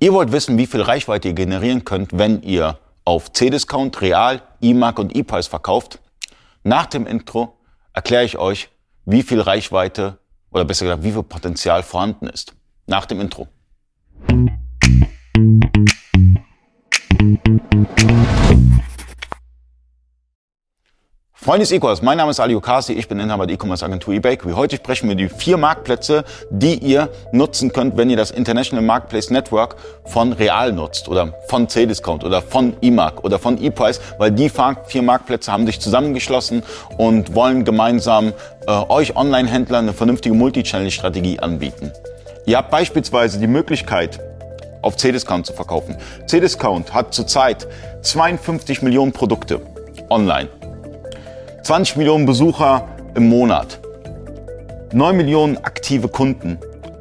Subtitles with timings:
[0.00, 5.00] Ihr wollt wissen, wie viel Reichweite ihr generieren könnt, wenn ihr auf Cdiscount, Real, eMark
[5.00, 5.98] und ePrice verkauft.
[6.62, 7.58] Nach dem Intro
[7.92, 8.68] erkläre ich euch,
[9.06, 10.18] wie viel Reichweite
[10.52, 12.54] oder besser gesagt, wie viel Potenzial vorhanden ist.
[12.86, 13.48] Nach dem Intro.
[21.48, 24.52] Freunde des E-Commerce, mein Name ist Ali Okasi, ich bin Inhaber der E-Commerce Agentur eBakery.
[24.52, 29.30] Heute sprechen wir die vier Marktplätze, die ihr nutzen könnt, wenn ihr das International Marketplace
[29.30, 34.50] Network von Real nutzt oder von Cdiscount oder von eMark oder von ePrice, weil die
[34.50, 36.62] vier Marktplätze haben sich zusammengeschlossen
[36.98, 38.34] und wollen gemeinsam
[38.66, 41.92] äh, euch Online-Händlern eine vernünftige Multichannel-Strategie anbieten.
[42.44, 44.20] Ihr habt beispielsweise die Möglichkeit,
[44.82, 45.96] auf Cdiscount zu verkaufen.
[46.26, 47.66] Cdiscount hat zurzeit
[48.02, 49.62] 52 Millionen Produkte
[50.10, 50.50] online.
[51.68, 53.78] 20 Millionen Besucher im Monat,
[54.94, 56.56] 9 Millionen aktive Kunden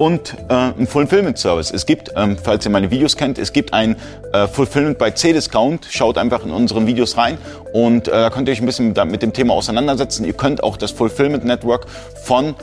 [0.00, 1.70] und äh, ein Fulfillment-Service.
[1.70, 3.94] Es gibt, ähm, falls ihr meine Videos kennt, es gibt ein
[4.32, 5.86] äh, Fulfillment bei C-Discount.
[5.88, 7.38] Schaut einfach in unseren Videos rein
[7.72, 10.24] und äh, da könnt ihr euch ein bisschen mit, mit dem Thema auseinandersetzen.
[10.24, 11.86] Ihr könnt auch das Fulfillment-Network
[12.24, 12.56] von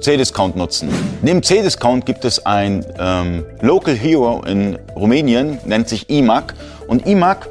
[0.00, 0.88] C-Discount nutzen.
[1.22, 6.54] Neben C-Discount gibt es ein ähm, Local Hero in Rumänien, nennt sich IMAC.
[6.88, 7.46] Und IMAC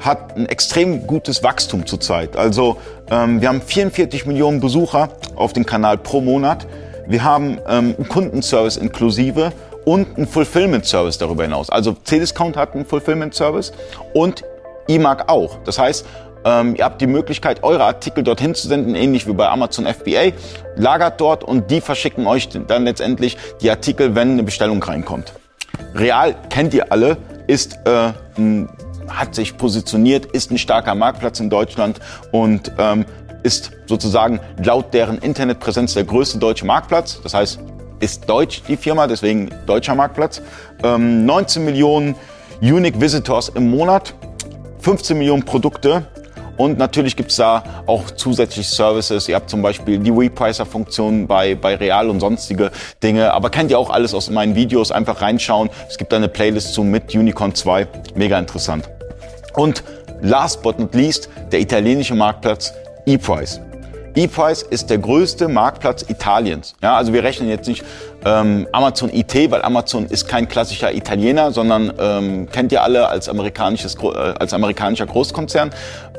[0.00, 2.36] hat ein extrem gutes Wachstum zurzeit.
[2.36, 2.78] Also
[3.10, 6.66] ähm, wir haben 44 Millionen Besucher auf dem Kanal pro Monat.
[7.06, 9.52] Wir haben ähm, einen Kundenservice inklusive
[9.84, 11.70] und einen Fulfillment-Service darüber hinaus.
[11.70, 13.72] Also Cdiscount hat einen Fulfillment-Service
[14.12, 14.44] und
[14.88, 15.56] IMAG auch.
[15.64, 16.04] Das heißt,
[16.44, 20.32] ähm, ihr habt die Möglichkeit, eure Artikel dorthin zu senden, ähnlich wie bei Amazon FBA,
[20.76, 25.32] lagert dort und die verschicken euch dann letztendlich die Artikel, wenn eine Bestellung reinkommt.
[25.94, 28.68] Real kennt ihr alle, ist äh, ein
[29.08, 32.00] hat sich positioniert, ist ein starker Marktplatz in Deutschland
[32.32, 33.04] und ähm,
[33.42, 37.20] ist sozusagen laut deren Internetpräsenz der größte deutsche Marktplatz.
[37.22, 37.60] Das heißt,
[38.00, 40.42] ist deutsch die Firma, deswegen deutscher Marktplatz.
[40.82, 42.14] Ähm, 19 Millionen
[42.60, 44.14] Unique Visitors im Monat,
[44.80, 46.06] 15 Millionen Produkte
[46.58, 49.28] und natürlich gibt's da auch zusätzliche Services.
[49.28, 53.32] Ihr habt zum Beispiel die Repricer-Funktion bei, bei Real und sonstige Dinge.
[53.32, 54.90] Aber kennt ihr auch alles aus meinen Videos.
[54.90, 55.70] Einfach reinschauen.
[55.88, 57.86] Es gibt da eine Playlist zu mit Unicorn 2.
[58.16, 58.90] Mega interessant.
[59.58, 59.82] Und
[60.22, 62.72] last but not least, der italienische Marktplatz
[63.06, 63.60] ePrice.
[64.14, 66.76] ePrice ist der größte Marktplatz Italiens.
[66.80, 67.84] Ja, also wir rechnen jetzt nicht
[68.24, 73.28] ähm, Amazon IT, weil Amazon ist kein klassischer Italiener, sondern ähm, kennt ihr alle als,
[73.28, 75.70] amerikanisches, äh, als amerikanischer Großkonzern.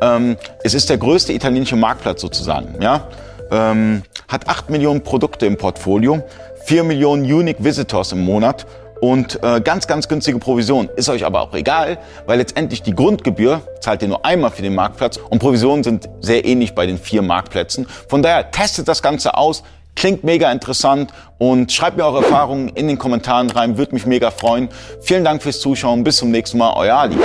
[0.02, 2.76] Ähm, es ist der größte italienische Marktplatz sozusagen.
[2.82, 3.08] Ja,
[3.52, 6.24] ähm, hat acht Millionen Produkte im Portfolio,
[6.66, 8.66] vier Millionen Unique Visitors im Monat
[9.02, 10.90] und äh, ganz, ganz günstige Provision.
[10.96, 14.76] Ist euch aber auch egal, weil letztendlich die Grundgebühr zahlt ihr nur einmal für den
[14.76, 17.88] Marktplatz und Provisionen sind sehr ähnlich bei den vier Marktplätzen.
[18.08, 19.64] Von daher testet das Ganze aus.
[19.96, 24.32] Klingt mega interessant und schreibt mir eure Erfahrungen in den Kommentaren rein, würde mich mega
[24.32, 24.70] freuen.
[25.02, 27.18] Vielen Dank fürs Zuschauen, bis zum nächsten Mal, euer Ali.